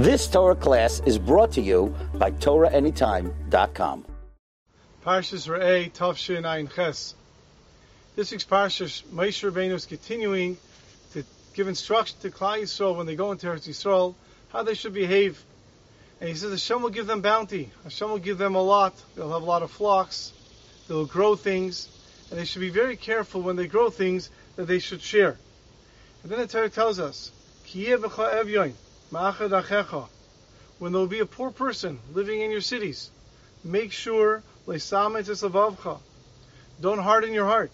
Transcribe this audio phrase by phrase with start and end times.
[0.00, 4.06] This Torah class is brought to you by TorahAnytime.com.
[5.04, 7.14] Parshas Re'eh Tavshin Ayin Ches.
[8.16, 10.56] This week's Parshas, Moshe Rabbeinu is continuing
[11.12, 14.14] to give instruction to Klal Yisrael when they go into Eretz Yisrael,
[14.48, 15.44] how they should behave.
[16.18, 17.70] And he says Hashem will give them bounty.
[17.84, 18.94] Hashem will give them a lot.
[19.16, 20.32] They'll have a lot of flocks.
[20.88, 21.90] They'll grow things.
[22.30, 25.36] And they should be very careful when they grow things that they should share.
[26.22, 27.32] And then the Torah tells us,
[29.10, 33.10] when there will be a poor person living in your cities,
[33.64, 34.42] make sure
[36.80, 37.72] don't harden your heart.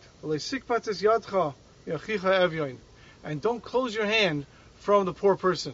[3.24, 5.72] And don't close your hand from the poor person.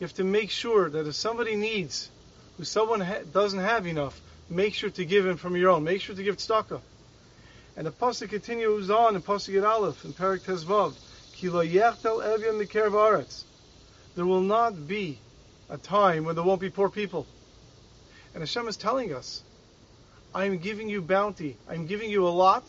[0.00, 2.10] You have to make sure that if somebody needs,
[2.56, 5.84] who someone ha- doesn't have enough, make sure to give him from your own.
[5.84, 6.80] Make sure to give tzedakah.
[7.76, 10.94] And the pasuk continues on in pasuk Aleph in Parak Tes Vav.
[11.36, 12.58] Ki yechtel evyon
[14.18, 15.16] there will not be
[15.70, 17.24] a time when there won't be poor people.
[18.34, 19.44] And Hashem is telling us,
[20.34, 21.56] I am giving you bounty.
[21.70, 22.64] I'm giving you a lot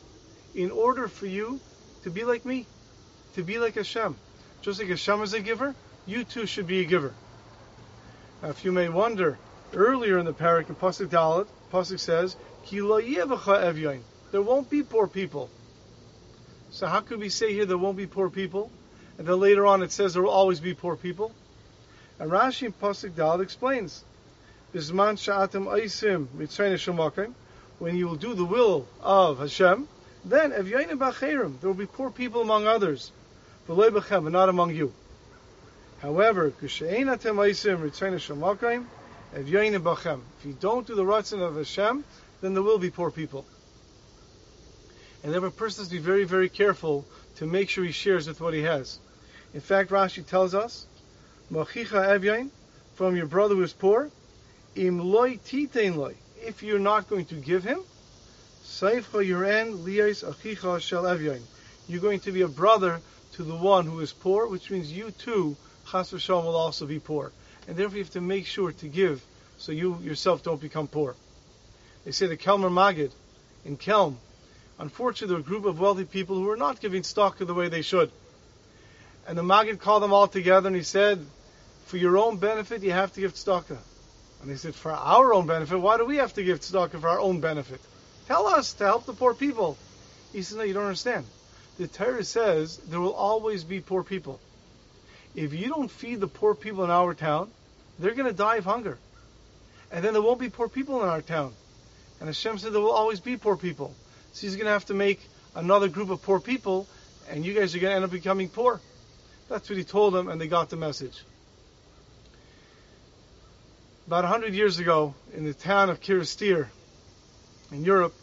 [0.53, 1.59] in order for you
[2.03, 2.67] to be like me,
[3.33, 4.15] to be like Hashem.
[4.61, 5.73] Just like Hashem is a giver,
[6.05, 7.15] you too should be a giver.
[8.43, 9.39] Now, if you may wonder,
[9.73, 12.79] earlier in the parak in Pasuk Dalet, Pasuk says, Ki
[14.31, 15.49] There won't be poor people.
[16.69, 18.69] So how could we say here there won't be poor people?
[19.19, 21.33] And then later on it says there will always be poor people.
[22.19, 24.05] And Rashi in Pasuk Dal explains,
[24.73, 27.33] Bisman sha'atem aisim mitzvayne
[27.79, 29.89] when you will do the will of Hashem,
[30.23, 33.11] then evyayin b'acherim, there will be poor people among others,
[33.67, 34.93] v'loy b'chem, but not among you.
[36.01, 38.85] However, kushein atem aisim mitzvayne shemakim,
[39.35, 40.21] evyayin b'chem.
[40.39, 42.05] If you don't do the ratzon of Hashem,
[42.39, 43.45] then there will be poor people.
[45.25, 48.39] And a person has to be very, very careful to make sure he shares with
[48.39, 48.97] what he has.
[49.53, 50.85] In fact, Rashi tells us,
[51.51, 52.49] Machicha evyain,
[52.95, 54.09] from your brother who is poor,
[54.75, 57.79] im loy titein loy, if you're not going to give him,
[58.63, 61.41] seifcha yuren liyais achicha shel evyain.
[61.87, 63.01] You're going to be a brother
[63.33, 65.55] to the one who is poor, which means you too,
[65.91, 67.31] chas v'shalom, will also be poor.
[67.67, 69.23] And therefore you have to make sure to give
[69.57, 71.15] so you yourself don't become poor.
[72.05, 73.11] They say the Kelmer Magid
[73.65, 74.15] in Kelm,
[74.77, 77.69] unfortunately, there are a group of wealthy people who are not giving stock the way
[77.69, 78.11] they should.
[79.29, 81.23] And the Maggid called them all together and he said,
[81.85, 83.77] for your own benefit, you have to give tzedakah.
[84.41, 87.07] And he said, for our own benefit, why do we have to give tzedakah for
[87.07, 87.79] our own benefit?
[88.27, 89.77] Tell us to help the poor people.
[90.33, 91.27] He said, no, you don't understand.
[91.77, 94.39] The Torah says there will always be poor people.
[95.35, 97.51] If you don't feed the poor people in our town,
[97.99, 98.97] they're going to die of hunger.
[99.91, 101.53] And then there won't be poor people in our town.
[102.19, 103.93] And Hashem said there will always be poor people.
[104.33, 105.21] So he's going to have to make
[105.53, 106.87] another group of poor people,
[107.29, 108.81] and you guys are going to end up becoming poor.
[109.49, 111.23] That's what he told them, and they got the message.
[114.05, 116.67] About 100 years ago, in the town of Kerestir,
[117.71, 118.13] in Europe,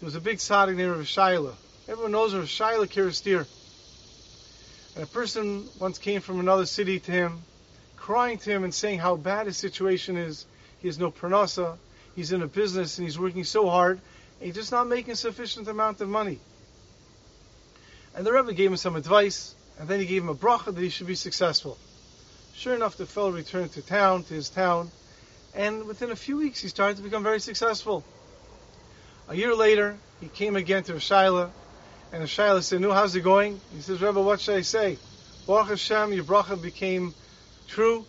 [0.00, 1.56] there was a big tzaddik named Rav.
[1.86, 3.46] Everyone knows Rav Shayale Kerestir.
[4.94, 7.42] And a person once came from another city to him,
[7.96, 10.46] crying to him and saying how bad his situation is.
[10.78, 11.76] He has no parnasa,
[12.16, 14.00] he's in a business and he's working so hard,
[14.38, 16.38] and he's just not making sufficient amount of money.
[18.14, 20.80] And the Rebbe gave him some advice, and then he gave him a bracha that
[20.80, 21.76] he should be successful.
[22.54, 24.90] Sure enough, the fellow returned to town, to his town,
[25.54, 28.04] and within a few weeks he started to become very successful.
[29.28, 31.50] A year later, he came again to Shayale,
[32.12, 34.98] and Shayale said, "No, how's it going?" He says, "Rebbe, what should I say?
[35.46, 37.14] Baruch Hashem, your bracha became
[37.68, 38.04] true,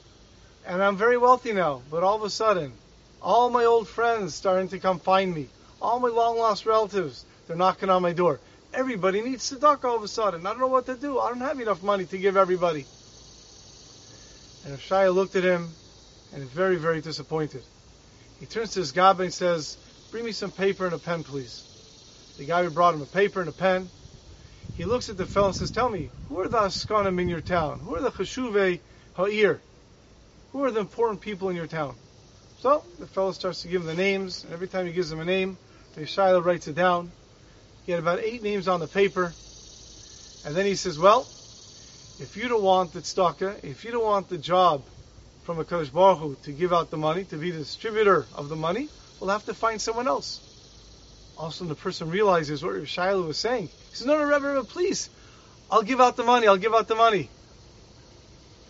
[0.68, 1.82] and I'm very wealthy now.
[1.90, 2.74] But all of a sudden,
[3.22, 5.50] all my old friends starting to come find me.
[5.82, 8.40] All my long lost relatives, they're knocking on my door
[8.76, 10.46] everybody needs tzedakah all of a sudden.
[10.46, 11.20] I don't know what to do.
[11.20, 12.86] I don't have enough money to give everybody.
[14.66, 15.70] And Shaya looked at him
[16.34, 17.64] and is very, very disappointed.
[18.40, 19.78] He turns to his gabba and says,
[20.12, 22.36] Bring me some paper and a pen, please.
[22.38, 23.88] The guy who brought him a paper and a pen.
[24.76, 27.42] He looks at the fellow and says, Tell me, who are the Askanim in your
[27.42, 27.80] town?
[27.80, 28.80] Who are the Cheshuve
[29.16, 29.62] Ha'ir?
[30.52, 31.96] Who are the important people in your town?
[32.60, 35.20] So the fellow starts to give him the names, and every time he gives him
[35.20, 35.58] a name,
[35.96, 37.12] the writes it down.
[37.86, 39.34] He had about eight names on the paper.
[40.44, 41.28] And then he says, well,
[42.20, 44.84] if you don't want the tzedakah, if you don't want the job
[45.44, 48.50] from a Kadosh Baruch Hu to give out the money, to be the distributor of
[48.50, 48.90] the money,
[49.20, 50.42] we'll have to find someone else.
[51.38, 53.68] Also, the person realizes what Shiloh was saying.
[53.68, 55.10] He says, no, no, Rebbe, Rebbe, please,
[55.70, 57.30] I'll give out the money, I'll give out the money.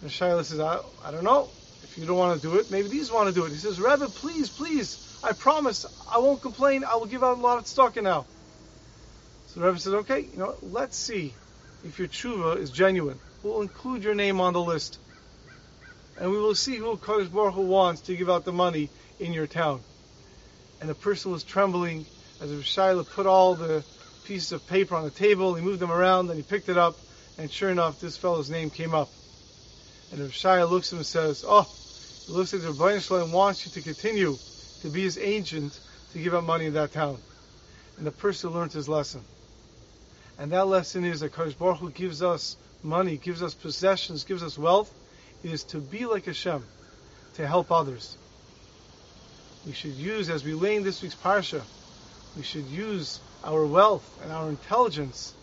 [0.02, 1.50] And Shiloh says, I, I don't know.
[1.84, 3.52] If you don't want to do it, maybe these want to do it.
[3.52, 7.42] He says, Rebbe, please, please, I promise, I won't complain, I will give out a
[7.42, 8.26] lot of tzedakah now.
[9.56, 11.34] So the Rebbe says, okay, you know, let's see
[11.86, 13.18] if your tshuva is genuine.
[13.42, 15.00] We'll include your name on the list.
[16.18, 19.34] and we will see who Kadosh Baruch Hu wants to give out the money in
[19.34, 19.82] your town.
[20.80, 22.06] And the person was trembling
[22.42, 23.84] as Shayale put all the
[24.26, 25.56] pieces of paper on the table.
[25.56, 26.98] He moved them around, and he picked it up,
[27.38, 29.10] and sure enough, this fellow's name came up.
[30.12, 31.68] And Shaya looks at him and says, "Oh,
[32.28, 34.38] it looks like the Ribbono Shel Olam wants you to continue
[34.82, 35.80] to be his agent
[36.14, 37.20] to give out money in that town."
[37.98, 39.26] And the person learned his lesson.
[40.38, 44.44] And that lesson is that Kadosh Baruch Hu gives us money, gives us possessions, gives
[44.44, 44.94] us wealth.
[45.44, 46.64] It is to be like Hashem,
[47.36, 48.18] to help others.
[49.66, 51.62] We should use, as we lay in this week's parsha,
[52.38, 55.34] we should use our wealth and our intelligence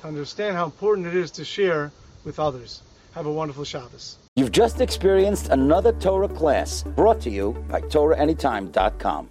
[0.00, 1.90] to understand how important it is to share
[2.24, 2.82] with others.
[3.14, 4.18] Have a wonderful Shabbos.
[4.36, 9.28] You've just experienced another Torah class brought to you by TorahAnytime.com.